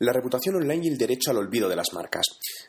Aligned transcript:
la 0.00 0.12
reputación 0.12 0.56
online 0.56 0.86
y 0.86 0.88
el 0.88 0.98
derecho 0.98 1.30
al 1.30 1.36
olvido 1.36 1.68
de 1.68 1.76
las 1.76 1.92
marcas. 1.92 2.24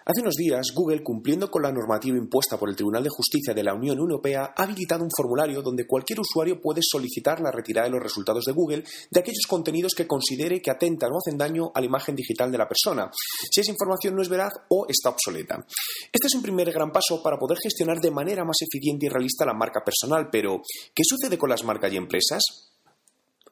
Hace 0.06 0.22
unos 0.22 0.36
días, 0.36 0.68
Google, 0.76 1.02
cumpliendo 1.02 1.50
con 1.50 1.62
la 1.62 1.72
normativa 1.72 2.18
impuesta 2.18 2.58
por 2.58 2.70
el 2.70 2.76
Tribunal 2.76 3.04
de 3.04 3.10
Justicia 3.10 3.54
de 3.54 3.64
la 3.64 3.74
Unión 3.74 3.98
Europea, 3.98 4.54
ha 4.56 4.64
habilitado 4.64 5.04
un 5.04 5.10
formulario 5.16 5.62
donde 5.62 5.88
cualquier 5.88 6.20
usuario 6.20 6.60
puede 6.60 6.82
solicitar 6.84 7.40
la 7.40 7.52
retirada 7.52 7.88
de 7.88 7.92
los 7.92 8.04
resultados 8.04 8.44
de 8.44 8.52
Google 8.52 8.84
de 9.10 9.20
aquellos 9.20 9.46
contenidos 9.48 9.94
que 9.96 10.08
considere 10.08 10.62
que 10.62 10.72
atentan 10.72 11.12
o 11.14 11.18
hacen 11.18 11.38
daño 11.38 11.72
a 11.74 11.80
la 11.80 11.86
imagen 11.86 12.16
digital 12.16 12.52
de 12.52 12.58
la 12.58 12.68
persona, 12.68 13.10
si 13.50 13.62
esa 13.62 13.72
información 13.72 14.14
no 14.16 14.22
es 14.22 14.30
veraz 14.30 14.54
o 14.70 14.86
está 14.90 15.10
obsoleta. 15.10 15.66
Este 16.12 16.28
es 16.28 16.36
un 16.36 16.42
primer 16.42 16.70
gran 16.72 16.92
paso 16.92 17.24
para 17.24 17.38
poder 17.38 17.60
gestionar 17.64 18.00
de 18.00 18.12
manera 18.12 18.44
más 18.44 18.58
eficiente 18.62 19.06
y 19.06 19.10
realista 19.10 19.46
la 19.46 19.54
marca 19.54 19.84
personal, 19.86 20.28
pero 20.30 20.62
¿qué 20.94 21.04
sucede 21.06 21.38
con 21.38 21.50
las 21.50 21.64
marcas 21.64 21.94
y 21.94 21.98
empresas? 21.98 22.71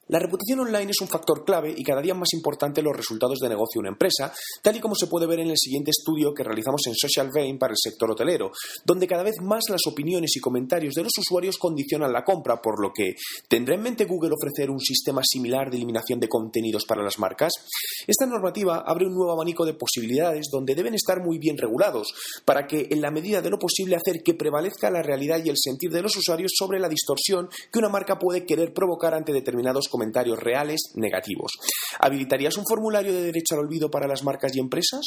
La 0.09 0.17
reputación 0.17 0.61
online 0.61 0.89
es 0.89 1.01
un 1.01 1.07
factor 1.07 1.45
clave 1.45 1.71
y 1.77 1.83
cada 1.83 2.01
día 2.01 2.15
más 2.15 2.33
importante 2.33 2.81
los 2.81 2.97
resultados 2.97 3.37
de 3.37 3.47
negocio 3.47 3.77
de 3.77 3.81
una 3.81 3.89
empresa, 3.89 4.33
tal 4.63 4.75
y 4.75 4.79
como 4.79 4.95
se 4.95 5.05
puede 5.05 5.27
ver 5.27 5.39
en 5.39 5.51
el 5.51 5.57
siguiente 5.57 5.91
estudio 5.91 6.33
que 6.33 6.43
realizamos 6.43 6.81
en 6.88 6.95
Social 6.95 7.29
Vein 7.31 7.59
para 7.59 7.73
el 7.73 7.77
sector 7.79 8.09
hotelero, 8.09 8.49
donde 8.83 9.05
cada 9.05 9.21
vez 9.21 9.35
más 9.39 9.66
las 9.69 9.81
opiniones 9.85 10.35
y 10.35 10.39
comentarios 10.39 10.95
de 10.95 11.03
los 11.03 11.11
usuarios 11.16 11.59
condicionan 11.59 12.11
la 12.11 12.23
compra, 12.23 12.59
por 12.59 12.81
lo 12.81 12.91
que 12.91 13.13
¿tendrá 13.47 13.75
en 13.75 13.83
mente 13.83 14.05
Google 14.05 14.33
ofrecer 14.33 14.71
un 14.71 14.79
sistema 14.79 15.21
similar 15.23 15.69
de 15.69 15.77
eliminación 15.77 16.19
de 16.19 16.27
contenidos 16.27 16.85
para 16.85 17.03
las 17.03 17.19
marcas? 17.19 17.53
Esta 18.07 18.25
normativa 18.25 18.83
abre 18.88 19.05
un 19.05 19.13
nuevo 19.13 19.33
abanico 19.33 19.63
de 19.63 19.75
posibilidades 19.75 20.47
donde 20.51 20.73
deben 20.73 20.95
estar 20.95 21.23
muy 21.23 21.38
bien 21.38 21.55
regulados, 21.55 22.07
para 22.45 22.66
que, 22.66 22.88
en 22.89 23.01
la 23.01 23.11
medida 23.11 23.44
de 23.44 23.51
lo 23.51 23.59
posible, 23.59 23.95
hacer 23.95 24.23
que 24.23 24.33
prevalezca 24.33 24.89
la 24.89 25.03
realidad 25.03 25.39
y 25.45 25.49
el 25.49 25.57
sentir 25.59 25.91
de 25.91 26.01
los 26.01 26.17
usuarios 26.17 26.53
sobre 26.55 26.79
la 26.79 26.89
distorsión 26.89 27.47
que 27.71 27.77
una 27.77 27.89
marca 27.89 28.17
puede 28.17 28.47
querer 28.47 28.73
provocar 28.73 29.13
ante 29.13 29.33
determinados 29.33 29.88
comentarios 29.88 29.98
comentarios 30.00 30.39
reales 30.39 30.94
negativos. 30.95 31.52
¿Habilitarías 32.00 32.55
un 32.55 32.66
formulario 32.66 33.11
de 33.11 33.23
derecho 33.23 33.55
al 33.55 33.66
olvido 33.66 33.92
para 33.92 34.08
las 34.08 34.23
marcas 34.23 34.56
y 34.56 34.59
empresas? 34.59 35.02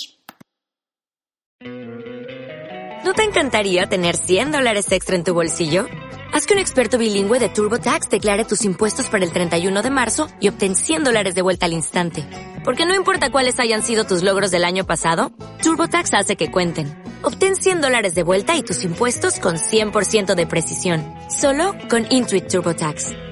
¿No 3.05 3.15
te 3.15 3.23
encantaría 3.25 3.87
tener 3.87 4.17
100 4.17 4.53
dólares 4.53 4.93
extra 4.93 5.17
en 5.17 5.25
tu 5.25 5.33
bolsillo? 5.33 5.87
Haz 6.35 6.47
que 6.47 6.55
un 6.55 6.61
experto 6.61 6.99
bilingüe 6.99 7.39
de 7.39 7.49
TurboTax 7.49 8.11
declare 8.11 8.45
tus 8.45 8.65
impuestos 8.65 9.09
para 9.09 9.25
el 9.25 9.33
31 9.33 9.83
de 9.83 9.91
marzo 9.91 10.29
y 10.41 10.49
obtén 10.49 10.77
100 10.77 11.05
dólares 11.05 11.35
de 11.35 11.43
vuelta 11.43 11.67
al 11.67 11.73
instante. 11.73 12.27
Porque 12.65 12.85
no 12.85 12.95
importa 12.95 13.31
cuáles 13.31 13.59
hayan 13.61 13.83
sido 13.83 14.05
tus 14.05 14.23
logros 14.23 14.51
del 14.51 14.65
año 14.65 14.85
pasado, 14.87 15.33
TurboTax 15.63 16.13
hace 16.15 16.37
que 16.37 16.51
cuenten. 16.51 17.03
Obtén 17.23 17.57
100 17.57 17.81
dólares 17.81 18.15
de 18.15 18.25
vuelta 18.25 18.57
y 18.57 18.63
tus 18.63 18.85
impuestos 18.85 19.41
con 19.41 19.57
100% 19.57 20.35
de 20.35 20.47
precisión. 20.47 21.03
Solo 21.31 21.75
con 21.89 22.07
Intuit 22.11 22.49
TurboTax. 22.49 23.32